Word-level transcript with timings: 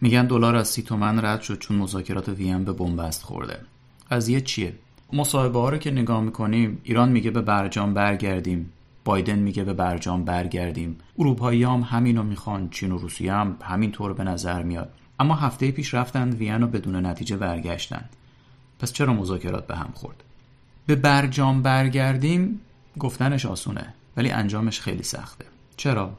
میگن 0.00 0.26
دلار 0.26 0.56
از 0.56 0.68
سی 0.68 0.82
تومن 0.82 1.24
رد 1.24 1.40
شد 1.40 1.58
چون 1.58 1.76
مذاکرات 1.76 2.28
وین 2.28 2.64
به 2.64 2.72
بنبست 2.72 3.22
خورده. 3.22 3.60
قضیه 4.10 4.40
چیه؟ 4.40 4.74
مصاحبه 5.12 5.58
ها 5.58 5.68
رو 5.68 5.78
که 5.78 5.90
نگاه 5.90 6.20
می‌کنیم 6.20 6.80
ایران 6.82 7.08
میگه 7.08 7.30
به 7.30 7.40
برجام 7.40 7.94
برگردیم. 7.94 8.72
بایدن 9.04 9.38
میگه 9.38 9.64
به 9.64 9.72
برجام 9.72 10.24
برگردیم. 10.24 10.98
اروپایی 11.18 11.64
هم 11.64 11.80
همینو 11.80 12.22
می‌خوان 12.22 12.68
چین 12.68 12.92
و 12.92 12.98
روسیه 12.98 13.32
هم 13.32 13.56
همینطور 13.62 14.12
به 14.12 14.24
نظر 14.24 14.62
میاد. 14.62 14.92
اما 15.18 15.34
هفته 15.34 15.70
پیش 15.70 15.94
رفتند 15.94 16.34
وین 16.34 16.62
و 16.62 16.66
بدون 16.66 17.06
نتیجه 17.06 17.36
برگشتن 17.36 18.04
پس 18.78 18.92
چرا 18.92 19.14
مذاکرات 19.14 19.66
به 19.66 19.76
هم 19.76 19.90
خورد؟ 19.94 20.22
به 20.86 20.96
برجام 20.96 21.62
برگردیم 21.62 22.60
گفتنش 22.98 23.46
آسونه 23.46 23.94
ولی 24.16 24.30
انجامش 24.30 24.80
خیلی 24.80 25.02
سخته. 25.02 25.44
چرا؟ 25.76 26.12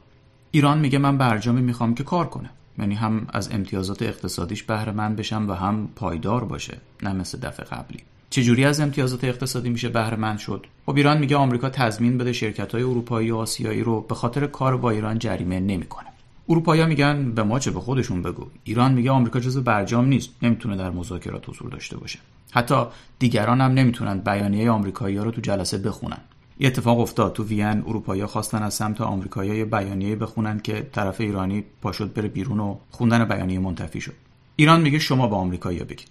ایران 0.50 0.78
میگه 0.78 0.98
من 0.98 1.18
برجامی 1.18 1.62
می‌خوام 1.62 1.94
که 1.94 2.04
کار 2.04 2.26
کنه 2.26 2.50
یعنی 2.78 2.94
هم 2.94 3.26
از 3.32 3.52
امتیازات 3.52 4.02
اقتصادیش 4.02 4.62
بهره 4.62 4.92
مند 4.92 5.16
بشم 5.16 5.50
و 5.50 5.52
هم 5.52 5.88
پایدار 5.96 6.44
باشه 6.44 6.76
نه 7.02 7.12
مثل 7.12 7.38
دفعه 7.38 7.66
قبلی. 7.66 7.98
چجوری 8.30 8.64
از 8.64 8.80
امتیازات 8.80 9.24
اقتصادی 9.24 9.70
میشه 9.70 9.88
بهره 9.88 10.16
مند 10.16 10.38
شد؟ 10.38 10.66
خب 10.86 10.96
ایران 10.96 11.18
میگه 11.18 11.36
آمریکا 11.36 11.70
تضمین 11.70 12.18
بده 12.18 12.32
شرکت 12.32 12.72
های 12.72 12.82
اروپایی 12.82 13.30
و 13.30 13.36
آسیایی 13.36 13.82
رو 13.82 14.00
به 14.00 14.14
خاطر 14.14 14.46
کار 14.46 14.76
با 14.76 14.90
ایران 14.90 15.18
جریمه 15.18 15.60
نمی‌کنه. 15.60 16.08
اروپایی 16.48 16.84
میگن 16.84 17.32
به 17.32 17.42
ما 17.42 17.58
چه 17.58 17.70
به 17.70 17.80
خودشون 17.80 18.22
بگو. 18.22 18.46
ایران 18.64 18.92
میگه 18.92 19.10
آمریکا 19.10 19.40
جزو 19.40 19.62
برجام 19.62 20.04
نیست 20.04 20.30
نمی‌تونه 20.42 20.76
در 20.76 20.90
مذاکرات 20.90 21.48
حضور 21.48 21.70
داشته 21.70 21.96
باشه. 21.96 22.18
حتی 22.52 22.84
دیگران 23.18 23.60
هم 23.60 23.72
نمی‌تونن 23.72 24.18
بیانیه 24.18 24.70
آمریکایی 24.70 25.16
ها 25.16 25.24
رو 25.24 25.30
تو 25.30 25.40
جلسه 25.40 25.78
بخونن. 25.78 26.20
یه 26.58 26.66
اتفاق 26.68 27.00
افتاد. 27.00 27.32
تو 27.32 27.44
وین 27.44 27.82
اروپایی 27.86 28.26
خواستن 28.26 28.62
از 28.62 28.74
سمت 28.74 29.00
آمریکایی 29.00 29.64
بیانیه 29.64 30.16
بخونن 30.16 30.60
که 30.60 30.88
طرف 30.92 31.20
ایرانی 31.20 31.64
پاشد 31.82 32.12
بره 32.12 32.28
بیرون 32.28 32.60
و 32.60 32.76
خوندن 32.90 33.24
بیانیه 33.24 33.58
منتفی 33.58 34.00
شد. 34.00 34.14
ایران 34.56 34.80
میگه 34.80 34.98
شما 34.98 35.26
با 35.26 35.36
آمریکایی 35.36 35.78
بگید. 35.78 36.08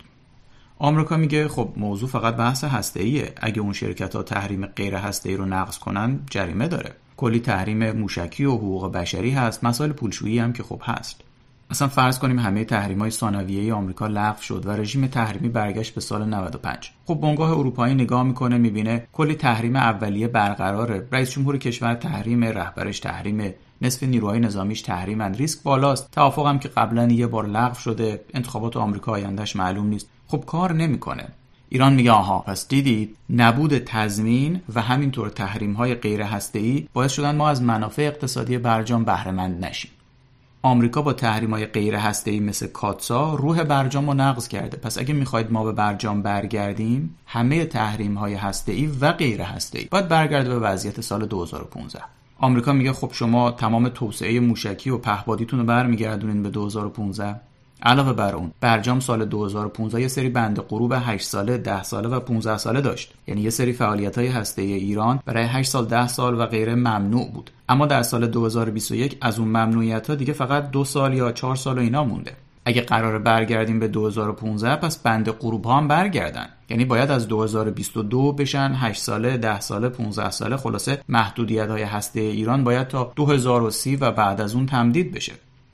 آمریکا 0.79 1.17
میگه 1.17 1.47
خب 1.47 1.73
موضوع 1.77 2.09
فقط 2.09 2.35
بحث 2.35 2.63
هسته 2.63 2.99
ایه 3.03 3.33
اگه 3.37 3.61
اون 3.61 3.73
شرکت 3.73 4.15
ها 4.15 4.23
تحریم 4.23 4.65
غیر 4.65 4.95
هسته 4.95 5.29
ای 5.29 5.35
رو 5.35 5.45
نقض 5.45 5.77
کنن 5.77 6.19
جریمه 6.29 6.67
داره. 6.67 6.91
کلی 7.17 7.39
تحریم 7.39 7.91
موشکی 7.91 8.45
و 8.45 8.51
حقوق 8.51 8.91
بشری 8.91 9.31
هست. 9.31 9.63
مسائل 9.63 9.91
پولشویی 9.91 10.39
هم 10.39 10.53
که 10.53 10.63
خب 10.63 10.81
هست. 10.83 11.21
مثلا 11.71 11.87
فرض 11.87 12.19
کنیم 12.19 12.39
همه 12.39 12.63
تحریم 12.65 12.99
های 12.99 13.11
ثانویه 13.11 13.73
آمریکا 13.73 14.07
لغو 14.07 14.41
شد 14.41 14.65
و 14.65 14.71
رژیم 14.71 15.07
تحریمی 15.07 15.49
برگشت 15.49 15.95
به 15.95 16.01
سال 16.01 16.25
95 16.25 16.91
خب 17.05 17.15
بنگاه 17.15 17.51
اروپایی 17.51 17.95
نگاه 17.95 18.23
می‌کنه 18.23 18.57
می‌بینه 18.57 19.07
کلی 19.13 19.35
تحریم 19.35 19.75
اولیه 19.75 20.27
برقراره. 20.27 21.07
رئیس 21.11 21.31
جمهور 21.31 21.57
کشور 21.57 21.93
تحریم 21.93 22.43
رهبرش 22.43 22.99
تحریم 22.99 23.53
نصف 23.81 24.03
نیروهای 24.03 24.39
نظامیش 24.39 24.81
تحریمن 24.81 25.33
ریسک 25.33 25.63
بالاست. 25.63 26.11
توافقم 26.11 26.59
که 26.59 26.67
قبلا 26.67 27.07
یه 27.07 27.27
بار 27.27 27.47
لغو 27.47 27.75
شده. 27.75 28.21
انتخابات 28.33 28.77
آمریکا 28.77 29.11
آیندهش 29.11 29.55
معلوم 29.55 29.87
نیست. 29.87 30.09
خب 30.27 30.43
کار 30.47 30.73
نمی‌کنه. 30.73 31.27
ایران 31.69 31.93
میگه 31.93 32.11
آها 32.11 32.39
پس 32.39 32.67
دیدید 32.67 33.15
نبود 33.29 33.77
تضمین 33.77 34.61
و 34.75 34.81
همینطور 34.81 35.29
تحریم 35.29 35.73
های 35.73 35.95
غیر 35.95 36.25
ای 36.53 36.87
باعث 36.93 37.11
شدن 37.11 37.35
ما 37.35 37.49
از 37.49 37.61
منافع 37.61 38.01
اقتصادی 38.01 38.57
برجام 38.57 39.03
بهره 39.03 39.31
مند 39.31 39.65
نشیم. 39.65 39.91
آمریکا 40.63 41.01
با 41.01 41.13
تحریم 41.13 41.49
های 41.49 41.65
غیر 41.65 41.99
ای 42.25 42.39
مثل 42.39 42.67
کاتسا 42.67 43.35
روح 43.35 43.63
برجام 43.63 44.07
رو 44.07 44.13
نقض 44.13 44.47
کرده. 44.47 44.77
پس 44.77 44.97
اگه 44.97 45.13
می‌خواید 45.13 45.51
ما 45.51 45.63
به 45.63 45.71
برجام 45.71 46.21
برگردیم 46.21 47.17
همه 47.25 47.65
تحریم 47.65 48.15
های 48.15 48.37
ای 48.67 48.87
و 49.01 49.11
غیر 49.11 49.41
ای 49.73 49.87
باید 49.91 50.07
برگرده 50.07 50.49
به 50.49 50.59
وضعیت 50.59 51.01
سال 51.01 51.25
2015 51.25 51.99
آمریکا 52.37 52.73
میگه 52.73 52.93
خب 52.93 53.09
شما 53.13 53.51
تمام 53.51 53.89
توسعه 53.89 54.39
موشکی 54.39 54.89
و 54.89 54.97
پهپادیتون 54.97 55.59
رو 55.59 55.65
برمیگردونین 55.65 56.43
به 56.43 56.49
2015 56.49 57.35
علاوه 57.81 58.13
بر 58.13 58.35
اون 58.35 58.51
برجام 58.61 58.99
سال 58.99 59.25
2015 59.25 60.01
یه 60.01 60.07
سری 60.07 60.29
بند 60.29 60.59
غروب 60.59 60.93
8 60.95 61.25
ساله 61.25 61.57
10 61.57 61.83
ساله 61.83 62.09
و 62.09 62.19
15 62.19 62.57
ساله 62.57 62.81
داشت. 62.81 63.13
یعنی 63.27 63.41
یه 63.41 63.49
سری 63.49 63.73
فعالیت 63.73 64.17
های 64.17 64.27
هسته 64.27 64.61
ایران 64.61 65.19
برای 65.25 65.43
8 65.43 65.69
سال 65.69 65.85
10 65.85 66.07
سال 66.07 66.39
و 66.39 66.45
غیره 66.45 66.75
ممنوع 66.75 67.31
بود. 67.31 67.51
اما 67.69 67.85
در 67.85 68.03
سال 68.03 68.27
2021 68.27 69.17
از 69.21 69.39
اون 69.39 69.47
ممنوعیت 69.47 70.07
ها 70.07 70.15
دیگه 70.15 70.33
فقط 70.33 70.71
دو 70.71 70.83
سال 70.83 71.13
یا 71.13 71.31
4 71.31 71.55
سال 71.55 71.77
و 71.77 71.81
اینا 71.81 72.03
مونده. 72.03 72.31
اگه 72.65 72.81
قرار 72.81 73.19
برگردیم 73.19 73.79
به 73.79 73.87
2015 73.87 74.75
پس 74.75 74.97
بند 74.97 75.29
غروب 75.29 75.65
ها 75.65 75.77
هم 75.77 75.87
برگردن. 75.87 76.47
یعنی 76.69 76.85
باید 76.85 77.11
از 77.11 77.27
2022 77.27 78.31
بشن 78.31 78.75
8 78.75 79.01
ساله 79.01 79.37
10 79.37 79.59
ساله 79.59 79.89
15 79.89 80.31
ساله. 80.31 80.57
خلاصه 80.57 81.01
محدودیت 81.09 81.69
های 81.69 81.83
هسته 81.83 82.19
ایران 82.19 82.63
باید 82.63 82.87
تا 82.87 83.11
2030 83.15 83.95
و 83.95 84.11
بعد 84.11 84.41
از 84.41 84.55
اون 84.55 84.65
تمدید 84.65 85.11
بشه. 85.11 85.33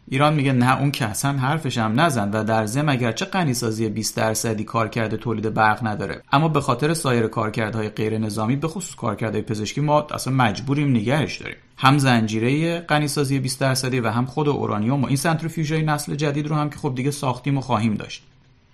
ایران 0.09 0.33
میگه 0.33 0.53
نه 0.53 0.79
اون 0.79 0.91
که 0.91 1.05
اصلا 1.05 1.31
حرفش 1.31 1.77
هم 1.77 1.99
نزن 1.99 2.31
و 2.31 2.43
در 2.43 2.65
ضمن 2.65 2.89
اگرچه 2.89 3.25
غنیسازی 3.25 3.89
20 3.89 4.17
درصدی 4.17 4.63
کارکرد 4.63 5.15
تولید 5.15 5.53
برق 5.53 5.87
نداره. 5.87 6.21
اما 6.31 6.47
به 6.47 6.61
خاطر 6.61 6.93
سایر 6.93 7.27
کارکردهای 7.27 7.89
غیر 7.89 8.17
نظامی 8.17 8.55
به 8.55 8.67
خصوص 8.67 8.95
کارکردهای 8.95 9.41
پزشکی 9.41 9.81
ما 9.81 10.01
اصلا 10.01 10.33
مجبوریم 10.33 10.89
نگهش 10.89 11.37
داریم. 11.37 11.57
هم 11.77 11.97
زنجیره 11.97 12.79
غنیسازی 12.79 13.39
20 13.39 13.59
درصدی 13.59 13.99
و 13.99 14.09
هم 14.09 14.25
خود 14.25 14.49
اورانیوم 14.49 15.03
و 15.03 15.07
این 15.07 15.15
سنتریفیوژهای 15.15 15.81
نسل 15.81 16.15
جدید 16.15 16.47
رو 16.47 16.55
هم 16.55 16.69
که 16.69 16.75
خب 16.77 16.95
دیگه 16.95 17.11
ساختیم 17.11 17.57
و 17.57 17.61
خواهیم 17.61 17.93
داشت. 17.93 18.23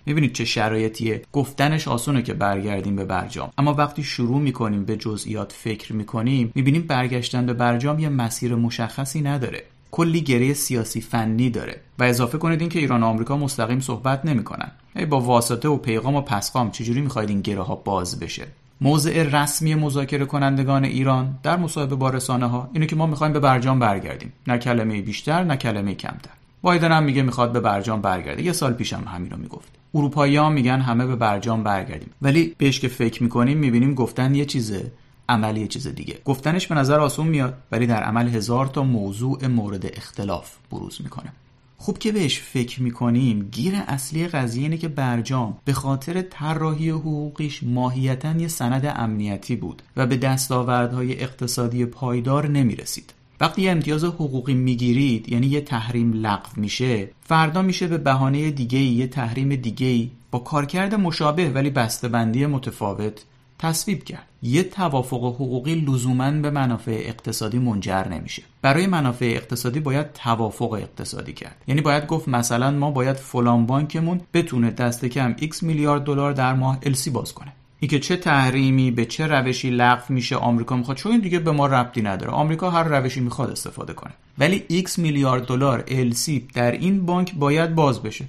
می‌بینید 0.06 0.32
چه 0.32 0.44
شرایطیه. 0.44 1.22
گفتنش 1.32 1.88
آسونه 1.88 2.22
که 2.22 2.34
برگردیم 2.34 2.96
به 2.96 3.04
برجام. 3.04 3.50
اما 3.58 3.74
وقتی 3.74 4.02
شروع 4.02 4.40
می‌کنیم 4.40 4.84
به 4.84 4.96
جزئیات 4.96 5.52
فکر 5.52 5.92
می‌کنیم 5.92 6.52
می‌بینیم 6.54 6.82
برگشتن 6.82 7.46
به 7.46 7.52
برجام 7.52 7.98
یه 7.98 8.08
مسیر 8.08 8.54
مشخصی 8.54 9.20
نداره. 9.20 9.64
کلی 9.94 10.20
گره 10.20 10.54
سیاسی 10.54 11.00
فنی 11.00 11.50
داره 11.50 11.80
و 11.98 12.02
اضافه 12.02 12.38
کنید 12.38 12.60
اینکه 12.60 12.78
ایران 12.78 13.02
و 13.02 13.06
آمریکا 13.06 13.36
مستقیم 13.36 13.80
صحبت 13.80 14.24
نمی‌کنن. 14.24 14.70
ای 14.96 15.06
با 15.06 15.20
واسطه 15.20 15.68
و 15.68 15.76
پیغام 15.76 16.14
و 16.14 16.20
پسخام 16.20 16.70
چجوری 16.70 17.00
می‌خواید 17.00 17.28
این 17.28 17.40
گره 17.40 17.62
ها 17.62 17.74
باز 17.74 18.20
بشه؟ 18.20 18.46
موضع 18.80 19.22
رسمی 19.22 19.74
مذاکره 19.74 20.24
کنندگان 20.24 20.84
ایران 20.84 21.38
در 21.42 21.56
مصاحبه 21.56 21.96
با 21.96 22.10
رسانه 22.10 22.46
ها 22.46 22.70
اینه 22.72 22.86
که 22.86 22.96
ما 22.96 23.06
می‌خوایم 23.06 23.32
به 23.32 23.40
برجام 23.40 23.78
برگردیم. 23.78 24.32
نه 24.46 24.58
کلمه 24.58 25.02
بیشتر 25.02 25.44
نه 25.44 25.56
کلمه 25.56 25.94
کمتر. 25.94 26.30
بایدن 26.62 26.92
هم 26.92 27.02
میگه 27.04 27.22
می‌خواد 27.22 27.52
به 27.52 27.60
برجام 27.60 28.00
برگرده. 28.00 28.42
یه 28.42 28.52
سال 28.52 28.72
پیشم 28.72 28.96
هم 28.96 29.14
همین 29.14 29.30
رو 29.30 29.36
می‌گفت. 29.36 29.72
اروپایی 29.94 30.36
ها 30.36 30.50
میگن 30.50 30.80
همه 30.80 31.06
به 31.06 31.16
برجام 31.16 31.62
برگردیم. 31.62 32.10
ولی 32.22 32.54
بهش 32.58 32.80
که 32.80 32.88
فکر 32.88 33.22
می‌کنیم 33.22 33.58
می‌بینیم 33.58 33.94
گفتن 33.94 34.34
یه 34.34 34.44
چیزه. 34.44 34.92
عمل 35.28 35.56
یه 35.56 35.66
چیز 35.66 35.86
دیگه. 35.86 36.18
گفتنش 36.24 36.66
به 36.66 36.74
نظر 36.74 37.00
آسون 37.00 37.26
میاد 37.26 37.54
ولی 37.72 37.86
در 37.86 38.02
عمل 38.02 38.28
هزار 38.28 38.66
تا 38.66 38.82
موضوع 38.82 39.46
مورد 39.46 39.86
اختلاف 39.96 40.52
بروز 40.70 41.00
می‌کنه. 41.02 41.32
خوب 41.76 41.98
که 41.98 42.12
بهش 42.12 42.40
فکر 42.40 42.82
می‌کنیم 42.82 43.48
گیر 43.52 43.74
اصلی 43.86 44.28
قضیه 44.28 44.62
اینه 44.62 44.76
که 44.76 44.88
برجام 44.88 45.58
به 45.64 45.72
خاطر 45.72 46.22
طراحی 46.22 46.90
حقوقیش 46.90 47.62
ماهیتا 47.62 48.32
یه 48.32 48.48
سند 48.48 48.92
امنیتی 48.96 49.56
بود 49.56 49.82
و 49.96 50.06
به 50.06 50.16
دستاوردهای 50.16 51.22
اقتصادی 51.22 51.84
پایدار 51.84 52.48
نمی‌رسید. 52.48 53.14
وقتی 53.40 53.62
یه 53.62 53.70
امتیاز 53.70 54.04
حقوقی 54.04 54.54
می‌گیرید 54.54 55.28
یعنی 55.28 55.46
یه 55.46 55.60
تحریم 55.60 56.12
لغو 56.12 56.48
میشه 56.56 57.10
فردا 57.22 57.62
میشه 57.62 57.86
به 57.86 57.98
بهانه 57.98 58.50
دیگه 58.50 58.78
یه 58.78 59.06
تحریم 59.06 59.56
دیگه 59.56 60.10
با 60.30 60.38
کارکرد 60.38 60.94
مشابه 60.94 61.50
ولی 61.50 61.70
بسته‌بندی 61.70 62.46
متفاوت 62.46 63.24
تصویب 63.58 64.04
کرد. 64.04 64.26
یه 64.42 64.62
توافق 64.62 65.24
حقوقی 65.24 65.74
لزوما 65.74 66.30
به 66.30 66.50
منافع 66.50 67.02
اقتصادی 67.04 67.58
منجر 67.58 68.08
نمیشه. 68.08 68.42
برای 68.62 68.86
منافع 68.86 69.32
اقتصادی 69.36 69.80
باید 69.80 70.12
توافق 70.12 70.72
اقتصادی 70.72 71.32
کرد. 71.32 71.56
یعنی 71.66 71.80
باید 71.80 72.06
گفت 72.06 72.28
مثلا 72.28 72.70
ما 72.70 72.90
باید 72.90 73.16
فلان 73.16 73.66
بانکمون 73.66 74.20
بتونه 74.34 74.70
دست 74.70 75.04
کم 75.04 75.36
x 75.36 75.62
میلیارد 75.62 76.04
دلار 76.04 76.32
در 76.32 76.54
ماه 76.54 76.78
السی 76.82 77.10
باز 77.10 77.32
کنه. 77.32 77.52
اینکه 77.80 77.98
چه 77.98 78.16
تحریمی 78.16 78.90
به 78.90 79.04
چه 79.04 79.26
روشی 79.26 79.70
لغو 79.70 80.02
میشه 80.08 80.36
آمریکا 80.36 80.76
می‌خواد. 80.76 80.96
چون 80.96 81.12
این 81.12 81.20
دیگه 81.20 81.38
به 81.38 81.52
ما 81.52 81.66
ربطی 81.66 82.02
نداره. 82.02 82.32
آمریکا 82.32 82.70
هر 82.70 82.82
روشی 82.84 83.20
می‌خواد 83.20 83.50
استفاده 83.50 83.92
کنه. 83.92 84.12
ولی 84.38 84.84
x 84.86 84.98
میلیارد 84.98 85.46
دلار 85.46 85.84
السی 85.88 86.48
در 86.54 86.72
این 86.72 87.06
بانک 87.06 87.34
باید 87.34 87.74
باز 87.74 88.02
بشه. 88.02 88.24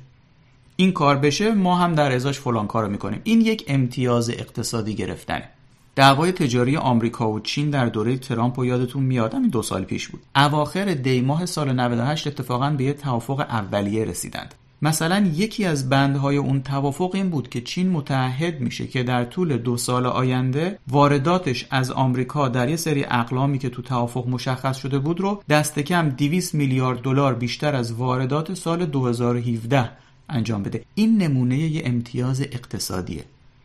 این 0.76 0.92
کار 0.92 1.18
بشه 1.18 1.52
ما 1.52 1.76
هم 1.76 1.96
در 1.96 2.12
ازاش 2.12 2.40
فلان 2.40 2.68
کارو 2.68 2.90
می‌کنیم. 2.90 3.22
این 3.24 3.42
یک 3.42 3.66
امتیاز 3.68 4.30
اقتصادی 4.30 4.96
گرفتنه. 4.96 5.50
دعوای 5.96 6.32
تجاری 6.32 6.78
آمریکا 6.78 7.32
و 7.32 7.40
چین 7.40 7.70
در 7.70 7.86
دوره 7.86 8.18
ترامپ 8.18 8.60
و 8.60 8.66
یادتون 8.66 9.04
میاد 9.04 9.34
همین 9.34 9.50
دو 9.50 9.62
سال 9.62 9.84
پیش 9.84 10.08
بود. 10.08 10.22
اواخر 10.36 10.86
دی 10.86 11.22
ماه 11.22 11.46
سال 11.46 11.72
98 11.72 12.28
اتفاقا 12.28 12.70
به 12.70 12.84
یه 12.84 12.94
توافق 12.94 13.40
اولیه 13.40 14.06
رسیدند. 14.06 14.56
مثلا 14.82 15.30
یکی 15.36 15.66
از 15.66 15.90
بندهای 15.90 16.38
اون 16.38 16.62
توافق 16.62 17.12
این 17.14 17.30
بود 17.30 17.50
که 17.50 17.62
چین 17.62 17.90
متحد 17.90 18.60
میشه 18.60 18.88
که 18.88 19.04
در 19.04 19.26
طول 19.26 19.58
دو 19.58 19.78
سال 19.78 20.06
آینده 20.06 20.80
وارداتش 20.88 21.68
از 21.72 21.92
آمریکا 21.92 22.48
در 22.48 22.70
یه 22.70 22.76
سری 22.76 23.06
اقلامی 23.10 23.60
که 23.60 23.70
تو 23.70 23.82
توافق 23.82 24.28
مشخص 24.28 24.78
شده 24.78 25.00
بود 25.00 25.22
رو 25.22 25.44
دست 25.50 25.80
کم 25.80 26.10
200 26.10 26.56
میلیارد 26.56 27.02
دلار 27.02 27.34
بیشتر 27.34 27.76
از 27.76 27.94
واردات 27.94 28.54
سال 28.54 28.86
2017 28.86 29.90
انجام 30.30 30.64
بده. 30.64 30.86
این 30.96 31.18
نمونه 31.18 31.58
یه 31.58 31.82
امتیاز 31.86 32.42
اقتصادیه. 32.42 33.24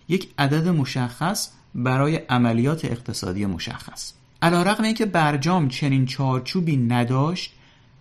یک 0.09 0.29
عدد 0.39 0.69
مشخص 0.69 1.51
برای 1.75 2.17
عملیات 2.17 2.85
اقتصادی 2.85 3.47
مشخص. 3.47 4.13
علا 4.43 4.63
رقم 4.63 4.85
اینکه 4.85 5.07
برجام 5.07 5.69
چنین 5.69 6.07
چارچوبی 6.07 6.77
نداشت 6.77 7.53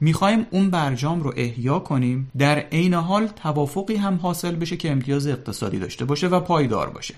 می‌خوایم 0.02 0.46
اون 0.52 0.70
برجام 0.70 1.24
رو 1.24 1.34
احیا 1.38 1.80
کنیم 1.80 2.32
در 2.38 2.60
عین 2.60 2.94
حال 2.94 3.28
توافقی 3.28 3.96
هم 3.96 4.16
حاصل 4.16 4.56
بشه 4.56 4.78
که 4.78 4.92
امتیاز 4.92 5.28
اقتصادی 5.28 5.80
داشته 5.80 6.06
باشه 6.06 6.28
و 6.28 6.40
پایدار 6.40 6.90
باشه. 6.90 7.16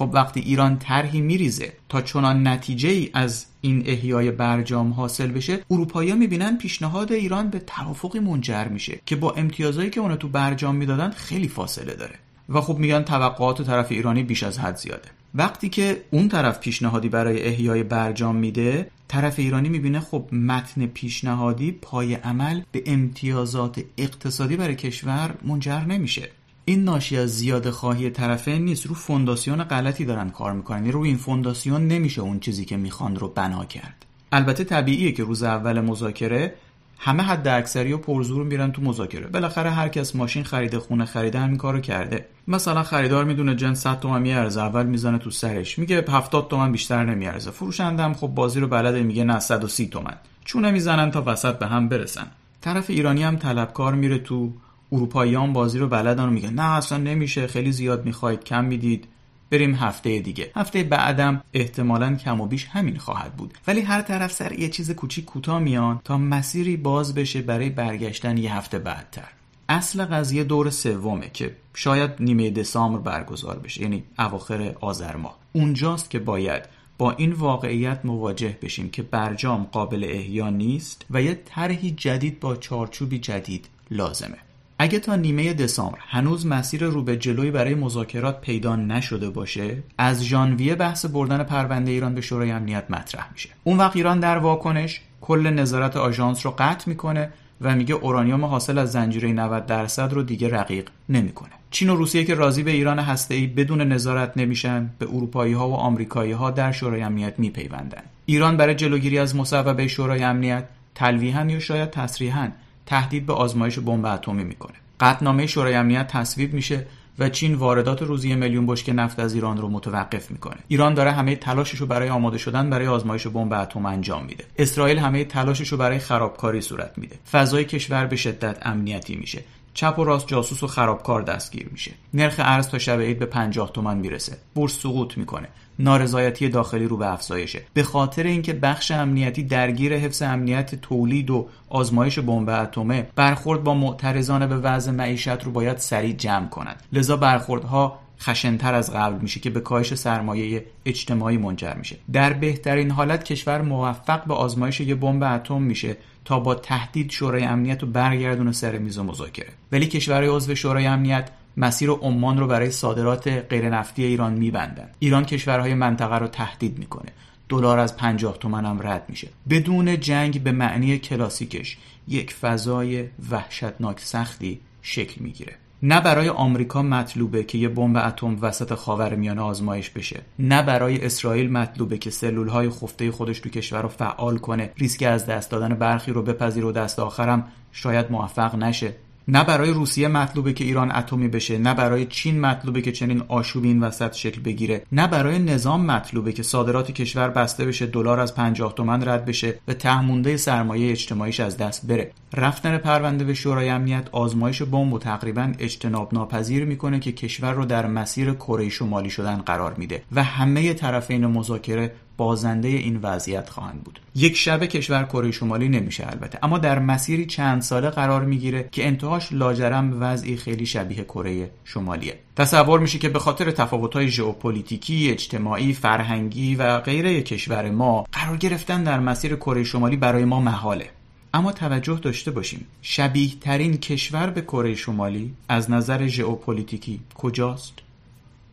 خب 0.00 0.10
وقتی 0.12 0.40
ایران 0.40 0.78
طرحی 0.78 1.20
میریزه 1.20 1.72
تا 1.88 2.00
چنان 2.00 2.48
نتیجه 2.48 2.88
ای 2.88 3.10
از 3.14 3.46
این 3.60 3.82
احیای 3.86 4.30
برجام 4.30 4.92
حاصل 4.92 5.26
بشه 5.26 5.58
اروپایی 5.70 6.12
می‌بینن 6.12 6.56
پیشنهاد 6.58 7.12
ایران 7.12 7.50
به 7.50 7.58
توافقی 7.58 8.18
منجر 8.18 8.64
میشه 8.64 9.00
که 9.06 9.16
با 9.16 9.30
امتیازهایی 9.30 9.90
که 9.90 10.00
اونا 10.00 10.16
تو 10.16 10.28
برجام 10.28 10.74
می‌دادن 10.74 11.10
خیلی 11.10 11.48
فاصله 11.48 11.94
داره. 11.94 12.14
و 12.48 12.60
خب 12.60 12.78
میگن 12.78 13.02
توقعات 13.02 13.62
طرف 13.62 13.92
ایرانی 13.92 14.22
بیش 14.22 14.42
از 14.42 14.58
حد 14.58 14.76
زیاده. 14.76 15.08
وقتی 15.34 15.68
که 15.68 16.02
اون 16.10 16.28
طرف 16.28 16.60
پیشنهادی 16.60 17.08
برای 17.08 17.42
احیای 17.42 17.82
برجام 17.82 18.36
میده 18.36 18.90
طرف 19.08 19.38
ایرانی 19.38 19.68
می‌بینه 19.68 20.00
خب 20.00 20.28
متن 20.32 20.86
پیشنهادی 20.86 21.72
پای 21.72 22.14
عمل 22.14 22.60
به 22.72 22.82
امتیازات 22.86 23.80
اقتصادی 23.98 24.56
برای 24.56 24.74
کشور 24.74 25.34
منجر 25.44 25.80
نمیشه. 25.80 26.28
این 26.70 26.84
ناشی 26.84 27.16
از 27.16 27.30
زیاده 27.30 27.70
خواهی 27.70 28.10
طرفین 28.10 28.64
نیست. 28.64 28.86
رو 28.86 28.94
فونداسیون 28.94 29.64
غلطی 29.64 30.04
دارن 30.04 30.30
کار 30.30 30.52
می‌کنن. 30.52 30.78
یعنی 30.78 30.92
رو 30.92 31.00
این 31.00 31.16
فونداسیون 31.16 31.88
نمیشه 31.88 32.20
اون 32.20 32.40
چیزی 32.40 32.64
که 32.64 32.76
می‌خوان 32.76 33.16
رو 33.16 33.28
بنا 33.28 33.64
کرد. 33.64 34.06
البته 34.32 34.64
طبیعیه 34.64 35.12
که 35.12 35.24
روز 35.24 35.42
اول 35.42 35.80
مذاکره 35.80 36.54
همه 36.98 37.22
حد 37.22 37.48
اکثری 37.48 37.92
و 37.92 37.98
پرزور 37.98 38.44
میرن 38.44 38.72
تو 38.72 38.82
مذاکره. 38.82 39.26
بالاخره 39.26 39.70
هر 39.70 39.88
کس 39.88 40.16
ماشین 40.16 40.44
خریده 40.44 40.78
خونه 40.78 41.04
خریده 41.04 41.38
همین 41.38 41.56
کارو 41.56 41.80
کرده. 41.80 42.26
مثلا 42.48 42.82
خریدار 42.82 43.24
می‌دونه 43.24 43.54
جنس 43.54 43.80
100 43.82 44.00
تومن 44.00 44.22
میارزه 44.22 44.60
اول 44.60 44.86
می‌زنه 44.86 45.18
تو 45.18 45.30
سرش. 45.30 45.78
میگه 45.78 46.04
70 46.08 46.48
تومن 46.48 46.72
بیشتر 46.72 47.04
نمیارزه. 47.04 47.50
فروشنده 47.50 48.02
هم 48.02 48.14
خب 48.14 48.26
بازی 48.26 48.60
رو 48.60 48.68
بلده 48.68 49.02
میگه 49.02 49.24
نه 49.24 49.40
130 49.40 49.88
تومن. 49.88 50.14
چونه 50.44 50.70
می‌زنن 50.70 51.10
تا 51.10 51.22
وسط 51.26 51.58
به 51.58 51.66
هم 51.66 51.88
برسن. 51.88 52.26
طرف 52.60 52.90
ایرانی 52.90 53.22
هم 53.22 53.36
طلبکار 53.36 53.94
میره 53.94 54.18
تو 54.18 54.52
اروپاییان 54.92 55.52
بازی 55.52 55.78
رو 55.78 55.88
بلدن 55.88 56.24
و 56.24 56.30
میگن 56.30 56.54
نه 56.54 56.76
اصلا 56.76 56.98
نمیشه 56.98 57.46
خیلی 57.46 57.72
زیاد 57.72 58.04
می‌خواید 58.04 58.44
کم 58.44 58.64
می‌دید. 58.64 59.06
بریم 59.50 59.74
هفته 59.74 60.18
دیگه. 60.18 60.50
هفته 60.56 60.82
بعدم 60.82 61.42
احتمالا 61.54 62.16
کم 62.16 62.40
و 62.40 62.46
بیش 62.46 62.66
همین 62.66 62.98
خواهد 62.98 63.36
بود. 63.36 63.58
ولی 63.66 63.80
هر 63.80 64.02
طرف 64.02 64.32
سر 64.32 64.52
یه 64.52 64.68
چیز 64.68 64.90
کوچیک 64.90 65.24
کوتاه 65.24 65.58
میان 65.58 66.00
تا 66.04 66.18
مسیری 66.18 66.76
باز 66.76 67.14
بشه 67.14 67.42
برای 67.42 67.70
برگشتن 67.70 68.36
یه 68.36 68.56
هفته 68.56 68.78
بعدتر. 68.78 69.28
اصل 69.68 70.04
قضیه 70.04 70.44
دور 70.44 70.70
سومه 70.70 71.30
که 71.32 71.56
شاید 71.74 72.10
نیمه 72.20 72.50
دسامبر 72.50 72.98
برگزار 72.98 73.58
بشه 73.58 73.82
یعنی 73.82 74.04
اواخر 74.18 74.74
آذر 74.80 75.16
ماه. 75.16 75.38
اونجاست 75.52 76.10
که 76.10 76.18
باید 76.18 76.62
با 76.98 77.12
این 77.12 77.32
واقعیت 77.32 78.00
مواجه 78.04 78.58
بشیم 78.62 78.90
که 78.90 79.02
برجام 79.02 79.68
قابل 79.72 80.04
احیا 80.10 80.50
نیست 80.50 81.06
و 81.10 81.22
یه 81.22 81.42
طرحی 81.44 81.90
جدید 81.90 82.40
با 82.40 82.56
چارچوبی 82.56 83.18
جدید 83.18 83.68
لازمه. 83.90 84.38
اگه 84.82 84.98
تا 84.98 85.16
نیمه 85.16 85.54
دسامبر 85.54 85.98
هنوز 86.08 86.46
مسیر 86.46 86.84
رو 86.84 87.02
به 87.02 87.16
جلوی 87.16 87.50
برای 87.50 87.74
مذاکرات 87.74 88.40
پیدا 88.40 88.76
نشده 88.76 89.30
باشه 89.30 89.76
از 89.98 90.24
ژانویه 90.24 90.74
بحث 90.74 91.06
بردن 91.06 91.42
پرونده 91.42 91.90
ایران 91.90 92.14
به 92.14 92.20
شورای 92.20 92.50
امنیت 92.50 92.84
مطرح 92.90 93.28
میشه. 93.32 93.48
اون 93.64 93.78
وقت 93.78 93.96
ایران 93.96 94.20
در 94.20 94.38
واکنش 94.38 95.00
کل 95.20 95.50
نظارت 95.50 95.96
آژانس 95.96 96.46
رو 96.46 96.54
قطع 96.58 96.88
می‌کنه 96.88 97.30
و 97.60 97.74
میگه 97.76 97.94
اورانیوم 97.94 98.44
حاصل 98.44 98.78
از 98.78 98.92
زنجیره 98.92 99.32
90 99.32 99.66
درصد 99.66 100.12
رو 100.12 100.22
دیگه 100.22 100.48
رقیق 100.48 100.88
نمی‌کنه. 101.08 101.52
چین 101.70 101.88
و 101.90 101.96
روسیه 101.96 102.24
که 102.24 102.34
راضی 102.34 102.62
به 102.62 102.70
ایران 102.70 103.16
ای 103.30 103.46
بدون 103.46 103.80
نظارت 103.80 104.32
نمیشن 104.36 104.90
به 104.98 105.06
اروپایی 105.06 105.52
ها 105.52 105.68
و 105.68 105.74
آمریکایی 105.74 106.32
ها 106.32 106.50
در 106.50 106.72
شورای 106.72 107.02
امنیت 107.02 107.38
میپیوندن. 107.38 108.02
ایران 108.26 108.56
برای 108.56 108.74
جلوگیری 108.74 109.18
از 109.18 109.36
مصوبه 109.36 109.88
شورای 109.88 110.22
امنیت 110.22 110.64
تلویحا 110.94 111.44
یا 111.44 111.58
شاید 111.58 111.90
تصریحا 111.90 112.48
تهدید 112.90 113.26
به 113.26 113.32
آزمایش 113.32 113.78
بمب 113.78 114.06
اتمی 114.06 114.44
می‌کنه. 114.44 114.74
قطعنامه 115.00 115.46
شورای 115.46 115.74
امنیت 115.74 116.08
تصویب 116.08 116.54
میشه 116.54 116.86
و 117.18 117.28
چین 117.28 117.54
واردات 117.54 118.02
روزی 118.02 118.34
میلیون 118.34 118.66
بشکه 118.66 118.92
نفت 118.92 119.20
از 119.20 119.34
ایران 119.34 119.56
رو 119.56 119.68
متوقف 119.68 120.30
می‌کنه. 120.30 120.56
ایران 120.68 120.94
داره 120.94 121.12
همه 121.12 121.36
تلاشش 121.36 121.78
رو 121.78 121.86
برای 121.86 122.08
آماده 122.08 122.38
شدن 122.38 122.70
برای 122.70 122.86
آزمایش 122.86 123.26
بمب 123.26 123.52
اتم 123.52 123.86
انجام 123.86 124.24
میده. 124.24 124.44
اسرائیل 124.58 124.98
همه 124.98 125.24
تلاشش 125.24 125.68
رو 125.68 125.78
برای 125.78 125.98
خرابکاری 125.98 126.60
صورت 126.60 126.98
میده. 126.98 127.16
فضای 127.32 127.64
کشور 127.64 128.06
به 128.06 128.16
شدت 128.16 128.58
امنیتی 128.62 129.16
میشه. 129.16 129.44
چپ 129.74 129.98
و 129.98 130.04
راست 130.04 130.26
جاسوس 130.26 130.62
و 130.62 130.66
خرابکار 130.66 131.22
دستگیر 131.22 131.68
میشه. 131.72 131.92
نرخ 132.14 132.34
ارز 132.38 132.68
تا 132.68 132.78
شب 132.78 133.00
عید 133.00 133.18
به 133.18 133.26
50 133.26 133.72
تومن 133.72 133.96
می‌رسه. 133.96 134.38
بورس 134.54 134.78
سقوط 134.78 135.18
می‌کنه. 135.18 135.48
نارضایتی 135.78 136.48
داخلی 136.48 136.86
رو 136.86 136.96
به 136.96 137.12
افزایشه. 137.12 137.62
به 137.74 137.82
خاطر 137.82 138.22
اینکه 138.22 138.52
بخش 138.52 138.90
امنیتی 138.90 139.42
درگیر 139.42 139.96
حفظ 139.96 140.22
امنیت 140.22 140.74
تولید 140.74 141.30
و 141.30 141.48
آزمایش 141.68 142.18
بمب 142.18 142.48
اتمه 142.48 143.08
برخورد 143.16 143.64
با 143.64 143.74
معترضان 143.74 144.46
به 144.46 144.56
وضع 144.56 144.90
معیشت 144.90 145.28
رو 145.28 145.52
باید 145.52 145.78
سریع 145.78 146.12
جمع 146.12 146.48
کنند 146.48 146.82
لذا 146.92 147.16
برخوردها 147.16 147.98
خشنتر 148.20 148.74
از 148.74 148.92
قبل 148.92 149.22
میشه 149.22 149.40
که 149.40 149.50
به 149.50 149.60
کاهش 149.60 149.94
سرمایه 149.94 150.64
اجتماعی 150.84 151.36
منجر 151.36 151.74
میشه. 151.74 151.96
در 152.12 152.32
بهترین 152.32 152.90
حالت 152.90 153.24
کشور 153.24 153.62
موفق 153.62 154.24
به 154.24 154.34
آزمایش 154.34 154.80
یه 154.80 154.94
بمب 154.94 155.22
اتم 155.22 155.62
میشه 155.62 155.96
تا 156.24 156.40
با 156.40 156.54
تهدید 156.54 157.10
شورای 157.10 157.44
امنیت 157.44 157.82
رو 157.82 157.88
برگردونه 157.88 158.52
سر 158.52 158.78
میز 158.78 158.98
مذاکره. 158.98 159.48
ولی 159.72 159.86
کشورهای 159.86 160.36
عضو 160.36 160.54
شورای 160.54 160.86
امنیت 160.86 161.30
مسیر 161.56 161.90
عمان 161.90 162.38
رو 162.38 162.46
برای 162.46 162.70
صادرات 162.70 163.28
غیرنفتی 163.28 164.04
ایران 164.04 164.32
میبندن. 164.32 164.88
ایران 164.98 165.24
کشورهای 165.24 165.74
منطقه 165.74 166.18
رو 166.18 166.26
تهدید 166.26 166.78
می‌کنه. 166.78 167.12
دلار 167.48 167.78
از 167.78 167.96
50 167.96 168.38
تومن 168.38 168.66
هم 168.66 168.78
رد 168.82 169.04
میشه. 169.08 169.28
بدون 169.50 170.00
جنگ 170.00 170.42
به 170.42 170.52
معنی 170.52 170.98
کلاسیکش 170.98 171.78
یک 172.08 172.32
فضای 172.32 173.04
وحشتناک 173.30 174.00
سختی 174.00 174.60
شکل 174.82 175.24
می‌گیره. 175.24 175.59
نه 175.82 176.00
برای 176.00 176.28
آمریکا 176.28 176.82
مطلوبه 176.82 177.44
که 177.44 177.58
یه 177.58 177.68
بمب 177.68 177.96
اتم 177.96 178.38
وسط 178.40 178.74
خاورمیانه 178.74 179.40
آزمایش 179.42 179.90
بشه. 179.90 180.20
نه 180.38 180.62
برای 180.62 181.04
اسرائیل 181.04 181.52
مطلوبه 181.52 181.98
که 181.98 182.10
سلولهای 182.10 182.70
خفته 182.70 183.10
خودش 183.10 183.40
تو 183.40 183.48
کشور 183.48 183.82
رو 183.82 183.88
فعال 183.88 184.38
کنه. 184.38 184.70
ریسک 184.76 185.02
از 185.02 185.26
دست 185.26 185.50
دادن 185.50 185.74
برخی 185.74 186.12
رو 186.12 186.22
بپذیر 186.22 186.64
و 186.64 186.72
دست 186.72 186.98
آخرم 186.98 187.48
شاید 187.72 188.12
موفق 188.12 188.54
نشه. 188.54 188.92
نه 189.30 189.44
برای 189.44 189.70
روسیه 189.70 190.08
مطلوبه 190.08 190.52
که 190.52 190.64
ایران 190.64 190.92
اتمی 190.92 191.28
بشه 191.28 191.58
نه 191.58 191.74
برای 191.74 192.06
چین 192.06 192.40
مطلوبه 192.40 192.82
که 192.82 192.92
چنین 192.92 193.22
آشوبی 193.28 193.68
این 193.68 193.80
وسط 193.80 194.12
شکل 194.12 194.40
بگیره 194.40 194.82
نه 194.92 195.06
برای 195.06 195.38
نظام 195.38 195.86
مطلوبه 195.86 196.32
که 196.32 196.42
صادرات 196.42 196.90
کشور 196.90 197.28
بسته 197.28 197.64
بشه 197.64 197.86
دلار 197.86 198.20
از 198.20 198.34
50 198.34 198.74
تومن 198.74 199.08
رد 199.08 199.24
بشه 199.24 199.54
و 199.68 199.74
تهمونده 199.74 200.36
سرمایه 200.36 200.90
اجتماعیش 200.90 201.40
از 201.40 201.56
دست 201.56 201.86
بره. 201.86 202.12
رفتن 202.34 202.78
پرونده 202.78 203.24
به 203.24 203.34
شورای 203.34 203.68
امنیت 203.68 204.08
آزمایش 204.12 204.62
بمب 204.62 204.92
و 204.92 204.98
تقریبا 204.98 205.52
اجتناب 205.58 206.14
ناپذیر 206.14 206.64
می‌کنه 206.64 207.00
که 207.00 207.12
کشور 207.12 207.52
رو 207.52 207.64
در 207.64 207.86
مسیر 207.86 208.32
کره 208.34 208.68
شمالی 208.68 209.10
شدن 209.10 209.36
قرار 209.36 209.74
میده 209.74 210.02
و 210.12 210.22
همه 210.22 210.74
طرفین 210.74 211.26
مذاکره 211.26 211.92
بازنده 212.20 212.68
این 212.68 212.96
وضعیت 213.02 213.48
خواهند 213.48 213.82
بود. 213.84 214.00
یک 214.14 214.36
شب 214.36 214.64
کشور 214.64 215.04
کره 215.04 215.30
شمالی 215.30 215.68
نمیشه 215.68 216.06
البته 216.10 216.38
اما 216.42 216.58
در 216.58 216.78
مسیری 216.78 217.26
چند 217.26 217.62
ساله 217.62 217.90
قرار 217.90 218.24
می‌گیره 218.24 218.68
که 218.72 218.86
انتهاش 218.86 219.32
لاجرم 219.32 219.96
وضعی 220.00 220.36
خیلی 220.36 220.66
شبیه 220.66 221.04
کره 221.04 221.50
شمالیه. 221.64 222.18
تصور 222.36 222.80
میشه 222.80 222.98
که 222.98 223.08
به 223.08 223.18
خاطر 223.18 223.50
تفاوت‌های 223.50 224.08
ژئوپلیتیکی، 224.08 225.10
اجتماعی، 225.10 225.72
فرهنگی 225.72 226.54
و 226.54 226.80
غیره 226.80 227.22
کشور 227.22 227.70
ما 227.70 228.04
قرار 228.12 228.36
گرفتن 228.36 228.84
در 228.84 229.00
مسیر 229.00 229.36
کره 229.36 229.64
شمالی 229.64 229.96
برای 229.96 230.24
ما 230.24 230.40
محاله. 230.40 230.90
اما 231.34 231.52
توجه 231.52 231.98
داشته 232.02 232.30
باشیم 232.30 232.66
شبیه 232.82 233.30
ترین 233.40 233.76
کشور 233.76 234.30
به 234.30 234.40
کره 234.40 234.74
شمالی 234.74 235.34
از 235.48 235.70
نظر 235.70 236.06
ژئوپلیتیکی 236.06 237.00
کجاست؟ 237.14 237.74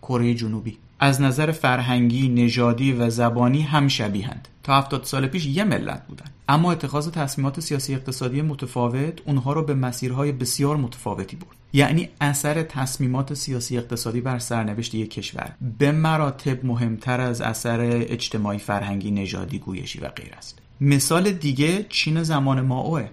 کره 0.02 0.34
جنوبی. 0.34 0.78
از 1.00 1.22
نظر 1.22 1.52
فرهنگی، 1.52 2.30
نژادی 2.30 2.92
و 2.92 3.10
زبانی 3.10 3.62
هم 3.62 3.88
شبیهند. 3.88 4.48
تا 4.64 4.78
70 4.78 5.04
سال 5.04 5.28
پیش 5.28 5.46
یه 5.46 5.64
ملت 5.64 6.08
بودن. 6.08 6.26
اما 6.50 6.72
اتخاذ 6.72 7.10
تصمیمات 7.10 7.60
سیاسی 7.60 7.94
اقتصادی 7.94 8.42
متفاوت 8.42 9.22
اونها 9.26 9.54
رو 9.54 9.64
به 9.64 9.74
مسیرهای 9.74 10.32
بسیار 10.32 10.78
متفاوتی 10.78 11.36
برد. 11.36 11.58
یعنی 11.74 12.10
اثر 12.22 12.64
تصمیمات 12.64 13.34
سیاسی 13.34 13.78
اقتصادی 13.78 14.22
بر 14.22 14.40
سرنوشت 14.40 14.96
یک 14.96 15.12
کشور 15.12 15.52
به 15.80 15.92
مراتب 15.92 16.66
مهمتر 16.66 17.22
از 17.22 17.42
اثر 17.42 17.80
اجتماعی 17.82 18.60
فرهنگی 18.60 19.12
نژادی 19.12 19.60
گویشی 19.60 20.00
و 20.00 20.08
غیر 20.08 20.34
است. 20.38 20.60
مثال 20.82 21.32
دیگه 21.32 21.86
چین 21.90 22.24
زمان 22.24 22.62
ماوه 22.62 23.10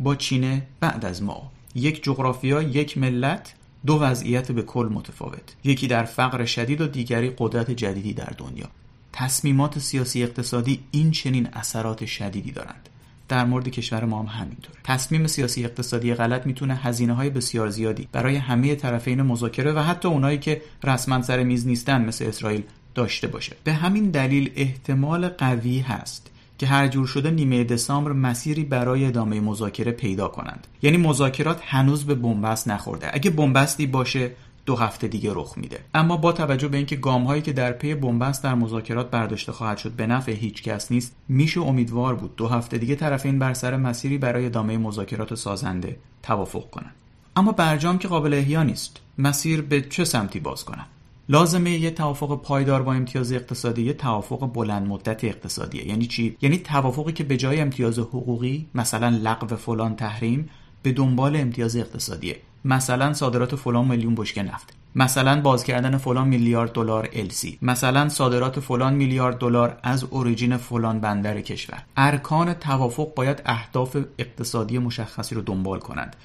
با 0.00 0.14
چین 0.14 0.62
بعد 0.80 1.04
از 1.04 1.22
ماو 1.22 1.42
یک 1.74 2.04
جغرافیا 2.04 2.62
یک 2.62 2.98
ملت 2.98 3.54
دو 3.86 3.94
وضعیت 3.94 4.52
به 4.52 4.62
کل 4.62 4.88
متفاوت. 4.92 5.56
یکی 5.64 5.86
در 5.86 6.04
فقر 6.04 6.44
شدید 6.44 6.80
و 6.80 6.86
دیگری 6.86 7.32
قدرت 7.38 7.70
جدیدی 7.70 8.12
در 8.12 8.32
دنیا. 8.38 8.66
تصمیمات 9.12 9.78
سیاسی 9.78 10.22
اقتصادی 10.22 10.80
این 10.90 11.10
چنین 11.10 11.48
اثرات 11.52 12.04
شدیدی 12.06 12.52
دارند. 12.52 12.88
در 13.28 13.44
مورد 13.44 13.68
کشور 13.68 14.04
ما 14.04 14.22
هم 14.22 14.42
همینطور. 14.42 14.74
تصمیم 14.84 15.26
سیاسی 15.26 15.64
اقتصادی 15.64 16.14
غلط 16.14 16.46
می‌تونه 16.46 16.76
هزینه 16.76 17.12
های 17.12 17.30
بسیار 17.30 17.70
زیادی 17.70 18.08
برای 18.12 18.36
همه 18.36 18.74
طرفین 18.74 19.22
مذاکره 19.22 19.72
و 19.72 19.78
حتی 19.78 20.08
اونایی 20.08 20.38
که 20.38 20.62
رسما 20.84 21.22
سر 21.22 21.42
میز 21.42 21.66
نیستن 21.66 22.04
مثل 22.04 22.24
اسرائیل 22.24 22.62
داشته 22.94 23.26
باشه. 23.26 23.56
به 23.64 23.72
همین 23.72 24.10
دلیل 24.10 24.50
احتمال 24.56 25.28
قوی 25.28 25.78
هست 25.78 26.30
که 26.58 26.66
هر 26.66 26.88
جور 26.88 27.06
شده 27.06 27.30
نیمه 27.30 27.64
دسامبر 27.64 28.12
مسیری 28.12 28.64
برای 28.64 29.04
ادامه 29.04 29.40
مذاکره 29.40 29.92
پیدا 29.92 30.28
کنند. 30.28 30.66
یعنی 30.82 30.96
مذاکرات 30.96 31.60
هنوز 31.64 32.04
به 32.04 32.14
بنبست 32.14 32.68
نخورده. 32.68 33.10
اگه 33.12 33.30
بنبستی 33.30 33.86
باشه 33.86 34.30
دو 34.66 34.76
هفته 34.76 35.08
دیگه 35.08 35.30
رخ 35.34 35.58
میده. 35.58 35.80
اما 35.94 36.16
با 36.16 36.32
توجه 36.32 36.68
به 36.68 36.76
اینکه 36.76 36.96
گام 36.96 37.24
هایی 37.24 37.42
که 37.42 37.52
در 37.52 37.72
پی 37.72 37.94
بنبست 37.94 38.44
در 38.44 38.54
مذاکرات 38.54 39.10
برداشته 39.10 39.52
خواهد 39.52 39.78
شد 39.78 39.92
به 39.92 40.06
نفع 40.06 40.32
هیچ 40.32 40.62
کس 40.62 40.92
نیست 40.92 41.16
میشه 41.28 41.60
امیدوار 41.60 42.14
بود 42.14 42.36
دو 42.36 42.48
هفته 42.48 42.78
دیگه 42.78 42.94
طرفین 42.94 43.38
بر 43.38 43.54
سر 43.54 43.76
مسیری 43.76 44.18
برای 44.18 44.46
ادامه 44.46 44.78
مذاکرات 44.78 45.34
سازنده 45.34 45.96
توافق 46.22 46.70
کنند. 46.70 46.94
اما 47.36 47.52
برجام 47.52 47.98
که 47.98 48.08
قابل 48.08 48.34
احیا 48.34 48.62
نیست. 48.62 49.00
مسیر 49.18 49.62
به 49.62 49.80
چه 49.80 50.04
سمتی 50.04 50.40
باز 50.40 50.64
کنند 50.64 50.86
لازمه 51.28 51.70
یه 51.70 51.90
توافق 51.90 52.42
پایدار 52.42 52.82
با 52.82 52.94
امتیاز 52.94 53.32
اقتصادی 53.32 53.82
یه 53.82 53.92
توافق 53.92 54.52
بلند 54.52 54.86
مدت 54.86 55.24
اقتصادیه 55.24 55.88
یعنی 55.88 56.06
چی؟ 56.06 56.36
یعنی 56.42 56.58
توافقی 56.58 57.12
که 57.12 57.24
به 57.24 57.36
جای 57.36 57.60
امتیاز 57.60 57.98
حقوقی 57.98 58.66
مثلا 58.74 59.08
لغو 59.08 59.56
فلان 59.56 59.96
تحریم 59.96 60.50
به 60.82 60.92
دنبال 60.92 61.36
امتیاز 61.36 61.76
اقتصادیه 61.76 62.40
مثلا 62.64 63.12
صادرات 63.12 63.56
فلان 63.56 63.88
میلیون 63.88 64.14
بشکه 64.14 64.42
نفت. 64.42 64.74
مثلا 64.94 65.40
باز 65.40 65.64
کردن 65.64 65.96
فلان 65.96 66.28
میلیارد 66.28 66.72
دلار 66.72 67.08
السی 67.12 67.58
مثلا 67.62 68.08
صادرات 68.08 68.60
فلان 68.60 68.94
میلیارد 68.94 69.38
دلار 69.38 69.78
از 69.82 70.04
اوریجین 70.04 70.56
فلان 70.56 71.00
بندر 71.00 71.40
کشور. 71.40 71.82
ارکان 71.96 72.54
توافق 72.54 73.14
باید 73.14 73.42
اهداف 73.46 73.96
اقتصادی 74.18 74.78
مشخصی 74.78 75.34
رو 75.34 75.40
دنبال 75.40 75.78
کنند. 75.78 76.16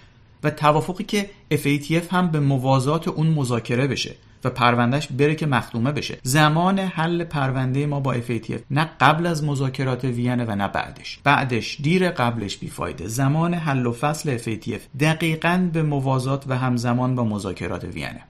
و 0.44 0.50
توافقی 0.50 1.04
که 1.04 1.30
FATF 1.54 2.12
هم 2.12 2.28
به 2.28 2.40
موازات 2.40 3.08
اون 3.08 3.28
مذاکره 3.28 3.88
بشه. 3.88 4.16
و 4.44 4.50
پروندهش 4.50 5.08
بره 5.08 5.36
که 5.36 5.46
مختومه 5.46 5.92
بشه. 5.92 6.18
زمان 6.24 6.80
حل 6.80 7.24
پرونده 7.24 7.86
ما 7.86 8.00
با 8.00 8.14
FATF 8.14 8.62
نه 8.72 8.90
قبل 9.00 9.28
از 9.28 9.44
مذاکرات 9.44 10.04
وینه 10.04 10.46
و 10.46 10.56
نه 10.56 10.68
بعدش. 10.68 11.20
بعدش 11.24 11.78
دیر 11.82 12.10
قبلش 12.10 12.58
بیفایده. 12.58 13.08
زمان 13.08 13.54
حل 13.54 13.86
و 13.86 13.92
فصل 13.92 14.38
FATF 14.38 15.00
دقیقا 15.00 15.70
به 15.74 15.84
موازات 15.84 16.46
و 16.48 16.58
همزمان 16.58 17.16
با 17.16 17.24
مذاکرات 17.24 17.84
وینه 17.84 18.22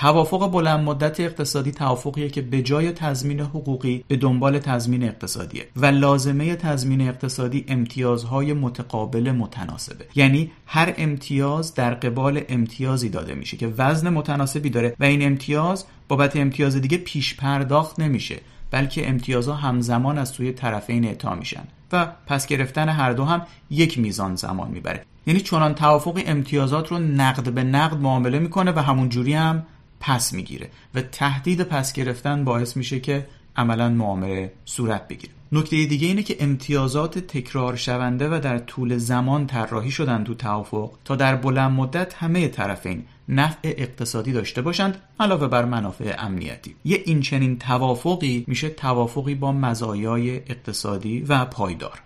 توافق 0.00 0.50
بلند 0.50 0.84
مدت 0.84 1.20
اقتصادی 1.20 1.72
توافقیه 1.72 2.28
که 2.28 2.42
به 2.42 2.62
جای 2.62 2.92
تضمین 2.92 3.40
حقوقی 3.40 4.04
به 4.08 4.16
دنبال 4.16 4.58
تضمین 4.58 5.02
اقتصادیه 5.02 5.68
و 5.76 5.86
لازمه 5.86 6.56
تضمین 6.56 7.08
اقتصادی 7.08 7.64
امتیازهای 7.68 8.52
متقابل 8.52 9.32
متناسبه. 9.32 10.04
یعنی 10.14 10.50
هر 10.66 10.94
امتیاز 10.96 11.74
در 11.74 11.94
قبال 11.94 12.42
امتیازی 12.48 13.08
داده 13.08 13.34
میشه 13.34 13.56
که 13.56 13.66
وزن 13.78 14.08
متناسبی 14.08 14.70
داره 14.70 14.96
و 15.00 15.04
این 15.04 15.26
امتیاز 15.26 15.84
بابت 16.08 16.36
امتیاز 16.36 16.76
دیگه 16.76 16.98
پیش 16.98 17.36
پرداخت 17.36 18.00
نمیشه 18.00 18.40
بلکه 18.70 19.08
امتیازها 19.08 19.54
همزمان 19.54 20.18
از 20.18 20.28
سوی 20.28 20.52
طرفین 20.52 21.04
اعطا 21.04 21.34
میشن 21.34 21.62
و 21.92 22.06
پس 22.26 22.46
گرفتن 22.46 22.88
هر 22.88 23.12
دو 23.12 23.24
هم 23.24 23.42
یک 23.70 23.98
میزان 23.98 24.36
زمان 24.36 24.70
می‌بره. 24.70 25.04
یعنی 25.26 25.40
چنان 25.40 25.74
توافق 25.74 26.22
امتیازات 26.26 26.88
رو 26.88 26.98
نقد 26.98 27.52
به 27.52 27.64
نقد 27.64 27.96
معامله 27.96 28.38
می‌کنه 28.38 28.72
و 28.72 28.78
همون 28.78 29.08
جوری 29.08 29.34
هم 29.34 29.62
پس 30.00 30.32
می‌گیره 30.32 30.70
و 30.94 31.02
تهدید 31.02 31.62
پس 31.62 31.92
گرفتن 31.92 32.44
باعث 32.44 32.76
میشه 32.76 33.00
که 33.00 33.26
عملا 33.56 33.88
معامله 33.88 34.52
صورت 34.64 35.08
بگیره. 35.08 35.32
نکته 35.52 35.86
دیگه 35.86 36.06
اینه 36.06 36.22
که 36.22 36.36
امتیازات 36.40 37.18
تکرار 37.18 37.76
شونده 37.76 38.28
و 38.28 38.40
در 38.40 38.58
طول 38.58 38.96
زمان 38.96 39.46
طراحی 39.46 39.90
شدن 39.90 40.24
تو 40.24 40.34
توافق 40.34 40.90
تا 41.04 41.16
در 41.16 41.36
بلند 41.36 41.72
مدت 41.72 42.14
همه 42.14 42.48
طرفین 42.48 43.04
نفع 43.28 43.74
اقتصادی 43.76 44.32
داشته 44.32 44.62
باشند 44.62 45.00
علاوه 45.20 45.46
بر 45.46 45.64
منافع 45.64 46.14
امنیتی. 46.18 46.74
یه 46.84 47.02
این 47.06 47.20
چنین 47.20 47.58
توافقی 47.58 48.44
میشه 48.46 48.68
توافقی 48.68 49.34
با 49.34 49.52
مزایای 49.52 50.36
اقتصادی 50.36 51.20
و 51.20 51.44
پایدار. 51.44 52.02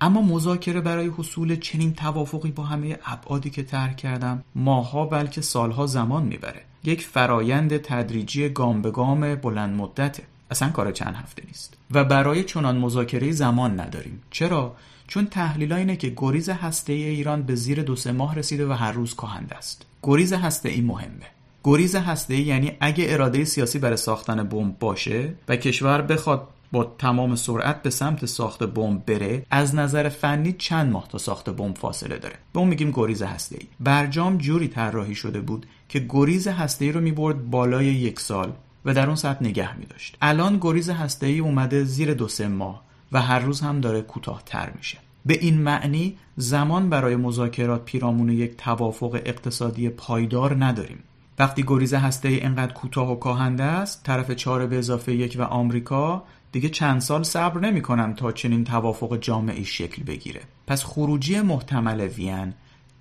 اما 0.00 0.22
مذاکره 0.22 0.80
برای 0.80 1.06
حصول 1.06 1.56
چنین 1.56 1.94
توافقی 1.94 2.50
با 2.50 2.62
همه 2.62 2.98
ابعادی 3.06 3.50
که 3.50 3.62
طرح 3.62 3.94
کردم 3.94 4.44
ماها 4.54 5.06
بلکه 5.06 5.40
سالها 5.40 5.86
زمان 5.86 6.22
می‌بره. 6.22 6.62
یک 6.84 7.06
فرایند 7.06 7.76
تدریجی 7.76 8.48
گام 8.48 8.82
به 8.82 8.90
گام 8.90 9.34
بلند 9.34 9.76
مدته 9.76 10.22
اصلا 10.50 10.68
کار 10.70 10.92
چند 10.92 11.14
هفته 11.14 11.42
نیست. 11.46 11.74
و 11.90 12.04
برای 12.04 12.44
چنان 12.44 12.78
مذاکره 12.78 13.32
زمان 13.32 13.80
نداریم. 13.80 14.22
چرا؟ 14.30 14.76
چون 15.06 15.26
تحلیل 15.26 15.72
اینه 15.72 15.96
که 15.96 16.12
گریز 16.16 16.48
هسته 16.48 16.92
ای 16.92 17.04
ایران 17.04 17.42
به 17.42 17.54
زیر 17.54 17.82
دو 17.82 17.96
سه 17.96 18.12
ماه 18.12 18.34
رسیده 18.34 18.66
و 18.66 18.72
هر 18.72 18.92
روز 18.92 19.14
کاهنده 19.14 19.56
است. 19.56 19.86
گریز 20.02 20.32
هسته 20.32 20.68
ای 20.68 20.80
مهمه. 20.80 21.26
گریز 21.64 21.96
هسته 21.96 22.34
ای 22.34 22.42
یعنی 22.42 22.72
اگه 22.80 23.04
اراده 23.08 23.44
سیاسی 23.44 23.78
برای 23.78 23.96
ساختن 23.96 24.42
بمب 24.42 24.78
باشه 24.78 25.34
و 25.48 25.56
کشور 25.56 26.02
بخواد 26.02 26.48
با 26.72 26.94
تمام 26.98 27.36
سرعت 27.36 27.82
به 27.82 27.90
سمت 27.90 28.26
ساخت 28.26 28.62
بمب 28.62 29.06
بره 29.06 29.46
از 29.50 29.74
نظر 29.74 30.08
فنی 30.08 30.52
چند 30.52 30.92
ماه 30.92 31.08
تا 31.08 31.18
ساخت 31.18 31.50
بمب 31.50 31.76
فاصله 31.76 32.18
داره. 32.18 32.34
به 32.52 32.58
اون 32.58 32.68
میگیم 32.68 32.90
گریز 32.90 33.22
هسته 33.22 33.56
ای. 33.60 33.66
برجام 33.80 34.38
جوری 34.38 34.68
طراحی 34.68 35.14
شده 35.14 35.40
بود 35.40 35.66
که 35.88 36.06
گریز 36.08 36.48
هسته 36.48 36.84
ای 36.84 36.92
رو 36.92 37.00
می‌برد 37.00 37.50
بالای 37.50 37.86
یک 37.86 38.20
سال 38.20 38.52
و 38.84 38.94
در 38.94 39.06
اون 39.06 39.16
سطح 39.16 39.44
نگه 39.44 39.78
میداشت. 39.78 40.16
الان 40.22 40.58
گریز 40.60 40.90
هسته 40.90 41.26
ای 41.26 41.38
اومده 41.38 41.84
زیر 41.84 42.14
دو 42.14 42.28
سه 42.28 42.48
ماه 42.48 42.82
و 43.12 43.22
هر 43.22 43.38
روز 43.38 43.60
هم 43.60 43.80
داره 43.80 44.02
کوتاهتر 44.02 44.72
میشه. 44.76 44.98
به 45.26 45.38
این 45.40 45.58
معنی 45.58 46.16
زمان 46.36 46.88
برای 46.90 47.16
مذاکرات 47.16 47.84
پیرامون 47.84 48.28
یک 48.28 48.56
توافق 48.56 49.20
اقتصادی 49.24 49.88
پایدار 49.88 50.64
نداریم. 50.64 50.98
وقتی 51.38 51.64
گریز 51.66 51.94
هسته 51.94 52.28
ای 52.28 52.40
انقدر 52.40 52.72
کوتاه 52.72 53.12
و 53.12 53.16
کاهنده 53.16 53.62
است 53.62 54.04
طرف 54.04 54.30
چهار 54.30 54.66
به 54.66 54.78
اضافه 54.78 55.14
یک 55.14 55.36
و 55.38 55.42
آمریکا 55.42 56.22
دیگه 56.52 56.68
چند 56.68 57.00
سال 57.00 57.22
صبر 57.22 57.60
نمی‌کنن 57.60 58.14
تا 58.14 58.32
چنین 58.32 58.64
توافق 58.64 59.16
جامعی 59.16 59.64
شکل 59.64 60.02
بگیره. 60.02 60.40
پس 60.66 60.84
خروجی 60.84 61.40
محتمل 61.40 62.00
وین 62.00 62.54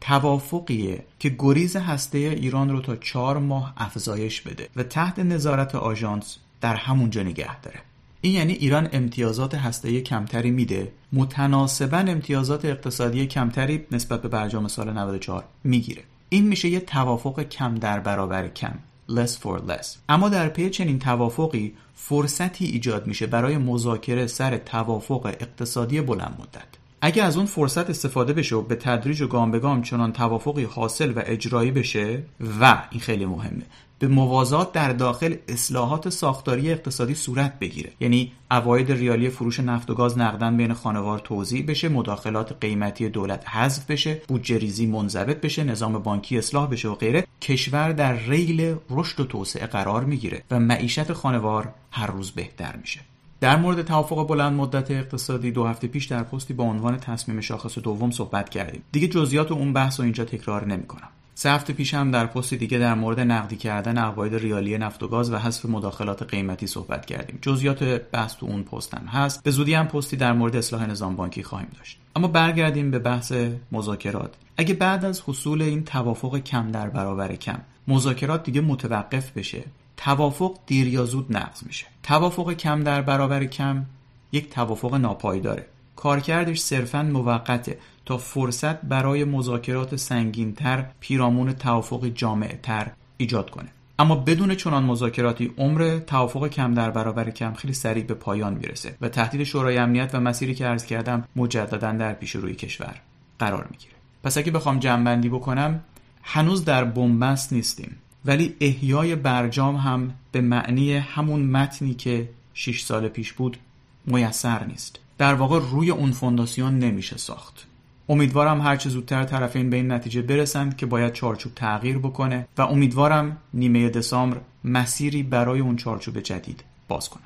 توافقیه 0.06 1.04
که 1.20 1.36
گریز 1.40 1.76
هسته 1.76 2.18
ایران 2.18 2.70
رو 2.70 2.82
تا 2.82 2.96
چهار 2.96 3.38
ماه 3.38 3.74
افزایش 3.78 4.42
بده 4.42 4.70
و 4.76 4.84
تحت 4.84 5.20
نظارت 5.20 5.76
آژانس 5.76 6.38
در 6.62 6.76
همونجا 6.76 7.24
نگه 7.24 7.60
داره. 7.62 7.80
این 8.22 8.34
یعنی 8.34 8.54
ایران 8.54 8.90
امتیازات 8.94 9.56
هسته 9.56 10.02
کمتری 10.02 10.52
میده. 10.52 10.92
متناسبا 11.14 11.98
امتیازات 11.98 12.66
اقتصادی 12.66 13.28
کمتری 13.28 13.86
نسبت 13.92 14.22
به 14.22 14.28
برجام 14.28 14.68
سال 14.68 14.94
94 14.94 15.44
می‌گیره. 15.64 16.04
این 16.30 16.48
میشه 16.48 16.70
یه 16.70 16.80
توافق 16.80 17.44
کم 17.44 17.76
در 17.76 18.00
برابر 18.00 18.48
کم. 18.48 18.74
Less 19.10 19.32
for 19.44 19.70
less. 19.70 19.88
اما 20.10 20.30
در 20.30 20.50
پی 20.50 20.70
چنین 20.70 21.00
توافقی 21.00 21.74
فرصتی 21.96 22.66
ایجاد 22.66 23.08
میشه 23.08 23.28
برای 23.28 23.58
مذاکره 23.58 24.28
سر 24.28 24.58
توافق 24.58 25.26
اقتصادی 25.26 26.02
بلند 26.02 26.38
مدت. 26.40 26.83
اگه 27.06 27.24
از 27.24 27.38
اون 27.38 27.46
فرصت 27.46 27.90
استفاده 27.90 28.34
بشه 28.34 28.56
و 28.56 28.62
به 28.62 28.76
تدریج 28.76 29.22
و 29.22 29.28
گام 29.28 29.52
به 29.52 29.60
گام 29.60 29.82
چنان 29.82 30.14
توافقی 30.14 30.64
حاصل 30.64 31.12
و 31.12 31.22
اجرایی 31.26 31.72
بشه 31.72 32.24
و 32.62 32.84
این 32.92 33.02
خیلی 33.02 33.26
مهمه. 33.26 33.64
به 34.00 34.08
موازات 34.08 34.72
در 34.72 34.94
داخل 34.94 35.36
اصلاحات 35.48 36.10
ساختاری 36.10 36.72
اقتصادی 36.72 37.16
صورت 37.16 37.60
بگیره. 37.60 37.92
یعنی 38.00 38.32
اواید 38.52 38.92
ریالی 38.92 39.30
فروش 39.30 39.60
نفت 39.60 39.90
و 39.90 39.96
گاز 39.96 40.18
نقدن 40.18 40.58
بین 40.58 40.74
خانوار 40.74 41.20
توضیح 41.20 41.66
بشه 41.68 41.90
مداخلات 41.90 42.58
قیمتی 42.62 43.10
دولت 43.10 43.50
حذف 43.50 43.92
بشه 43.92 44.22
بودجه 44.28 44.58
ریزی 44.58 44.86
منضبط 44.86 45.42
بشه 45.42 45.64
نظام 45.64 46.00
بانکی 46.00 46.38
اصلاح 46.38 46.68
بشه 46.70 46.88
و 46.88 46.96
غیره. 46.96 47.28
کشور 47.42 47.92
در 47.92 48.14
ریل 48.14 48.76
رشد 48.90 49.20
و 49.20 49.24
توسعه 49.24 49.66
قرار 49.66 50.04
می‌گیره 50.04 50.44
و 50.52 50.60
معیشت 50.60 51.14
خانوار 51.14 51.74
هر 51.92 52.08
روز 52.08 52.32
بهتر 52.32 52.76
میشه. 52.76 53.00
در 53.44 53.58
مورد 53.58 53.82
توافق 53.82 54.28
بلند 54.28 54.54
مدت 54.54 54.92
اقتصادی 54.92 55.52
دو 55.52 55.66
هفته 55.66 55.88
پیش 55.88 56.06
در 56.06 56.24
پستی 56.24 56.54
با 56.54 56.64
عنوان 56.64 56.98
تصمیم 56.98 57.42
شاخص 57.42 57.78
دوم 57.78 58.12
صحبت 58.12 58.50
کردیم. 58.50 58.84
دیگه 58.92 59.08
جزئیات 59.08 59.52
اون 59.52 59.74
بحث 59.74 60.00
و 60.00 60.04
اینجا 60.04 60.26
تکرار 60.26 60.66
نمی‌کنم. 60.66 61.08
سه 61.36 61.52
هفته 61.52 61.74
پیش 61.74 61.94
هم 61.94 62.12
در 62.12 62.26
پستی 62.26 62.58
دیگه 62.58 62.78
در 62.78 62.94
مورد 62.94 63.20
نقدی 63.20 63.56
کردن 63.56 63.98
عقاید 63.98 64.36
ریالی 64.36 64.78
نفت 64.78 65.04
و 65.04 65.08
گاز 65.08 65.32
و 65.32 65.38
حذف 65.38 65.66
مداخلات 65.66 66.24
قیمتی 66.24 66.68
صحبت 66.68 67.06
کردیم. 67.06 67.40
جزئیات 67.42 67.84
بحث 67.84 68.36
تو 68.36 68.46
اون 68.46 68.64
پست 68.64 68.94
هم 68.94 69.06
هست. 69.06 69.44
به 69.44 69.52
زودی 69.52 69.74
هم 69.74 69.88
پستی 69.88 70.18
در 70.18 70.34
مورد 70.34 70.56
اصلاح 70.56 70.86
نظام 70.86 71.16
بانکی 71.16 71.44
خواهیم 71.44 71.70
داشت. 71.78 72.00
اما 72.16 72.28
برگردیم 72.28 72.92
به 72.92 73.00
بحث 73.00 73.34
مذاکرات. 73.72 74.34
اگه 74.58 74.74
بعد 74.74 75.06
از 75.06 75.22
حصول 75.28 75.62
این 75.62 75.84
توافق 75.84 76.38
کم 76.38 76.72
در 76.72 76.90
برابر 76.90 77.36
کم 77.36 77.60
مذاکرات 77.88 78.44
دیگه 78.44 78.62
متوقف 78.62 79.32
بشه. 79.32 79.64
توافق 80.04 80.58
دیر 80.66 80.88
یا 80.88 81.06
زود 81.06 81.38
نقض 81.38 81.64
میشه. 81.64 81.86
توافق 82.04 82.54
کم 82.54 82.84
در 82.84 83.02
برابر 83.02 83.46
کم 83.46 83.86
یک 84.32 84.50
توافق 84.50 84.96
ناپایداره 84.96 85.66
کارکردش 85.96 86.60
صرفا 86.60 87.04
موقته 87.04 87.78
تا 88.06 88.18
فرصت 88.18 88.82
برای 88.82 89.24
مذاکرات 89.24 89.96
سنگینتر 89.96 90.86
پیرامون 91.00 91.54
توافق 91.54 92.06
جامعتر 92.06 92.92
ایجاد 93.18 93.50
کنه. 93.50 93.70
اما 94.00 94.16
بدون 94.16 94.56
چنان 94.56 94.84
مذاکراتی 94.84 95.54
عمر 95.58 96.00
توافق 96.08 96.48
کم 96.48 96.74
در 96.74 96.92
برابر 96.92 97.30
کم 97.30 97.54
خیلی 97.54 97.74
سریع 97.74 98.04
به 98.04 98.14
پایان 98.14 98.54
می‌رسه 98.54 98.96
و 99.02 99.10
تهدید 99.10 99.44
شورای 99.44 99.78
امنیت 99.78 100.16
و 100.16 100.20
مسیری 100.20 100.56
که 100.56 100.66
عرض 100.66 100.86
کردم 100.86 101.24
مجددا 101.36 101.92
در 101.92 102.14
پیش 102.14 102.32
روی 102.32 102.56
کشور 102.56 102.96
قرار 103.40 103.68
می‌گیره. 103.72 103.94
پس 104.24 104.38
اگه 104.38 104.52
بخوام 104.52 104.80
جمعبندی 104.80 105.30
بکنم 105.30 105.80
هنوز 106.24 106.66
در 106.66 106.84
بنبست 106.84 107.54
نیستیم. 107.54 107.96
ولی 108.26 108.56
احیای 108.60 109.16
برجام 109.16 109.76
هم 109.76 110.14
به 110.32 110.42
معنی 110.42 110.94
همون 110.94 111.42
متنی 111.42 111.94
که 111.94 112.30
6 112.54 112.82
سال 112.82 113.08
پیش 113.08 113.34
بود 113.34 113.58
میسر 114.06 114.66
نیست. 114.66 115.00
در 115.18 115.34
واقع 115.34 115.60
روی 115.60 115.92
اون 115.92 116.12
فونداسیون 116.12 116.80
نمیشه 116.80 117.18
ساخت. 117.18 117.68
امیدوارم 118.10 118.62
هرچه 118.62 118.90
زودتر 118.90 119.24
طرفین 119.24 119.70
به 119.70 119.76
این 119.76 119.92
نتیجه 119.92 120.22
برسند 120.22 120.78
که 120.78 120.86
باید 120.86 121.14
چارچوب 121.14 121.52
تغییر 121.56 121.98
بکنه 121.98 122.48
و 122.58 122.62
امیدوارم 122.62 123.38
نیمه 123.54 123.90
دسامبر 123.90 124.38
مسیری 124.64 125.24
برای 125.24 125.60
اون 125.60 125.76
چارچوب 125.76 126.20
جدید 126.20 126.64
باز 126.88 127.10
کنه 127.10 127.24